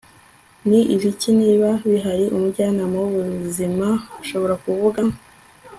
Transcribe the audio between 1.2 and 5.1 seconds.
niba bihari umujyanama w ubuzima ashobora kuvuga